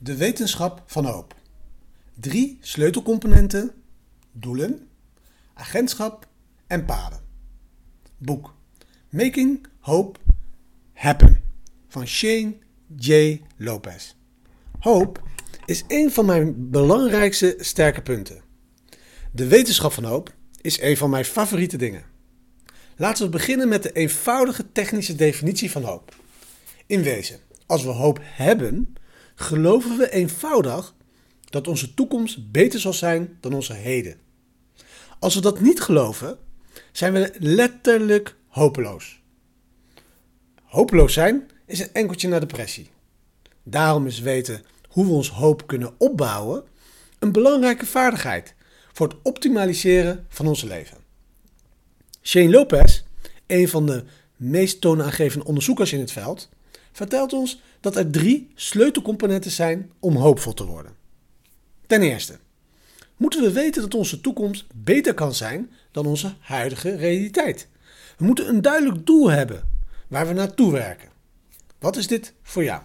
De 0.00 0.16
wetenschap 0.16 0.82
van 0.86 1.04
hoop. 1.04 1.34
Drie 2.14 2.58
sleutelcomponenten: 2.60 3.72
doelen, 4.32 4.88
agentschap 5.54 6.28
en 6.66 6.84
paden. 6.84 7.20
Boek 8.18 8.54
Making 9.10 9.66
Hope 9.78 10.18
Happen 10.92 11.40
van 11.88 12.06
Shane 12.06 12.56
J. 12.96 13.40
Lopez. 13.56 14.14
Hoop 14.78 15.22
is 15.64 15.84
een 15.88 16.10
van 16.10 16.26
mijn 16.26 16.70
belangrijkste 16.70 17.54
sterke 17.58 18.02
punten. 18.02 18.42
De 19.32 19.46
wetenschap 19.46 19.92
van 19.92 20.04
hoop 20.04 20.34
is 20.60 20.80
een 20.80 20.96
van 20.96 21.10
mijn 21.10 21.24
favoriete 21.24 21.76
dingen. 21.76 22.04
Laten 22.96 23.24
we 23.24 23.30
beginnen 23.30 23.68
met 23.68 23.82
de 23.82 23.92
eenvoudige 23.92 24.72
technische 24.72 25.14
definitie 25.14 25.70
van 25.70 25.82
hoop. 25.82 26.14
In 26.86 27.02
wezen, 27.02 27.38
als 27.66 27.82
we 27.82 27.90
hoop 27.90 28.20
hebben, 28.22 28.96
geloven 29.40 29.96
we 29.96 30.10
eenvoudig 30.10 30.94
dat 31.44 31.68
onze 31.68 31.94
toekomst 31.94 32.50
beter 32.50 32.80
zal 32.80 32.92
zijn 32.92 33.36
dan 33.40 33.54
onze 33.54 33.72
heden. 33.72 34.16
Als 35.18 35.34
we 35.34 35.40
dat 35.40 35.60
niet 35.60 35.80
geloven, 35.80 36.38
zijn 36.92 37.12
we 37.12 37.34
letterlijk 37.38 38.36
hopeloos. 38.48 39.20
Hopeloos 40.62 41.12
zijn 41.12 41.50
is 41.66 41.80
een 41.80 41.92
enkeltje 41.92 42.28
naar 42.28 42.40
depressie. 42.40 42.90
Daarom 43.62 44.06
is 44.06 44.20
weten 44.20 44.62
hoe 44.88 45.04
we 45.04 45.12
ons 45.12 45.30
hoop 45.30 45.66
kunnen 45.66 45.94
opbouwen 45.98 46.64
een 47.18 47.32
belangrijke 47.32 47.86
vaardigheid 47.86 48.54
voor 48.92 49.08
het 49.08 49.16
optimaliseren 49.22 50.26
van 50.28 50.46
ons 50.46 50.62
leven. 50.62 50.96
Shane 52.22 52.50
Lopez, 52.50 53.02
een 53.46 53.68
van 53.68 53.86
de 53.86 54.04
meest 54.36 54.80
toonaangevende 54.80 55.44
onderzoekers 55.44 55.92
in 55.92 56.00
het 56.00 56.12
veld, 56.12 56.48
vertelt 56.98 57.32
ons 57.32 57.60
dat 57.80 57.96
er 57.96 58.10
drie 58.10 58.50
sleutelcomponenten 58.54 59.50
zijn 59.50 59.90
om 59.98 60.16
hoopvol 60.16 60.54
te 60.54 60.64
worden. 60.64 60.96
Ten 61.86 62.02
eerste, 62.02 62.38
moeten 63.16 63.42
we 63.42 63.52
weten 63.52 63.82
dat 63.82 63.94
onze 63.94 64.20
toekomst 64.20 64.66
beter 64.74 65.14
kan 65.14 65.34
zijn 65.34 65.70
dan 65.90 66.06
onze 66.06 66.34
huidige 66.40 66.96
realiteit. 66.96 67.68
We 68.16 68.24
moeten 68.24 68.48
een 68.48 68.62
duidelijk 68.62 69.06
doel 69.06 69.30
hebben 69.30 69.70
waar 70.08 70.26
we 70.26 70.32
naartoe 70.32 70.72
werken. 70.72 71.08
Wat 71.78 71.96
is 71.96 72.06
dit 72.06 72.34
voor 72.42 72.64
jou? 72.64 72.82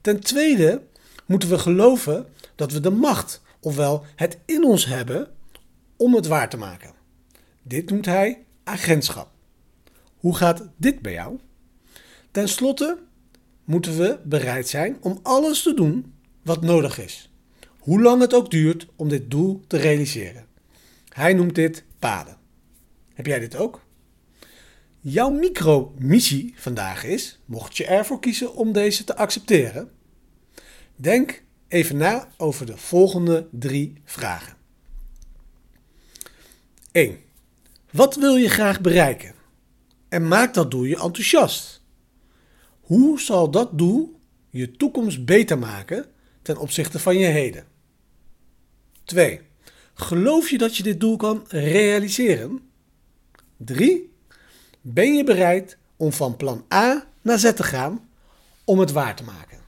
Ten 0.00 0.20
tweede 0.20 0.82
moeten 1.26 1.48
we 1.48 1.58
geloven 1.58 2.26
dat 2.54 2.72
we 2.72 2.80
de 2.80 2.90
macht, 2.90 3.42
ofwel 3.60 4.04
het 4.16 4.38
in 4.44 4.64
ons 4.64 4.86
hebben, 4.86 5.30
om 5.96 6.14
het 6.14 6.26
waar 6.26 6.48
te 6.48 6.56
maken. 6.56 6.92
Dit 7.62 7.90
noemt 7.90 8.06
hij 8.06 8.44
agentschap. 8.64 9.28
Hoe 10.16 10.36
gaat 10.36 10.68
dit 10.76 11.02
bij 11.02 11.12
jou? 11.12 11.38
Ten 12.32 12.48
slotte 12.48 12.98
moeten 13.64 13.96
we 13.96 14.18
bereid 14.24 14.68
zijn 14.68 14.96
om 15.00 15.18
alles 15.22 15.62
te 15.62 15.74
doen 15.74 16.14
wat 16.42 16.62
nodig 16.62 16.98
is. 16.98 17.30
Hoe 17.78 18.02
lang 18.02 18.20
het 18.20 18.34
ook 18.34 18.50
duurt 18.50 18.86
om 18.96 19.08
dit 19.08 19.30
doel 19.30 19.62
te 19.66 19.76
realiseren. 19.76 20.46
Hij 21.08 21.32
noemt 21.32 21.54
dit 21.54 21.84
paden. 21.98 22.36
Heb 23.14 23.26
jij 23.26 23.38
dit 23.38 23.56
ook? 23.56 23.84
Jouw 25.00 25.30
micro-missie 25.30 26.54
vandaag 26.56 27.04
is, 27.04 27.40
mocht 27.44 27.76
je 27.76 27.86
ervoor 27.86 28.20
kiezen 28.20 28.54
om 28.54 28.72
deze 28.72 29.04
te 29.04 29.16
accepteren, 29.16 29.90
denk 30.96 31.42
even 31.68 31.96
na 31.96 32.28
over 32.36 32.66
de 32.66 32.76
volgende 32.76 33.48
drie 33.50 33.92
vragen. 34.04 34.56
1. 36.92 37.18
Wat 37.90 38.16
wil 38.16 38.36
je 38.36 38.48
graag 38.48 38.80
bereiken? 38.80 39.34
En 40.08 40.28
maak 40.28 40.54
dat 40.54 40.70
doel 40.70 40.84
je 40.84 41.00
enthousiast. 41.00 41.81
Hoe 42.92 43.20
zal 43.20 43.50
dat 43.50 43.78
doel 43.78 44.18
je 44.50 44.70
toekomst 44.70 45.24
beter 45.24 45.58
maken 45.58 46.06
ten 46.42 46.56
opzichte 46.56 46.98
van 46.98 47.18
je 47.18 47.26
heden? 47.26 47.64
2. 49.04 49.40
Geloof 49.94 50.50
je 50.50 50.58
dat 50.58 50.76
je 50.76 50.82
dit 50.82 51.00
doel 51.00 51.16
kan 51.16 51.44
realiseren? 51.48 52.60
3. 53.56 54.12
Ben 54.80 55.14
je 55.14 55.24
bereid 55.24 55.78
om 55.96 56.12
van 56.12 56.36
plan 56.36 56.64
A 56.72 57.06
naar 57.22 57.38
Z 57.38 57.52
te 57.52 57.62
gaan 57.62 58.08
om 58.64 58.78
het 58.78 58.92
waar 58.92 59.16
te 59.16 59.24
maken? 59.24 59.58